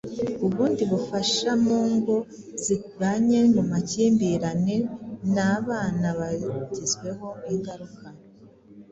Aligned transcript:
ubundi 0.45 0.83
bufasha 0.91 1.49
mu 1.65 1.79
ngo 1.93 2.15
zibanye 2.63 3.39
mu 3.55 3.61
makimbirane 3.71 4.75
n’abana 5.33 6.07
bagizweho 6.19 7.27
ingaruka 7.51 8.07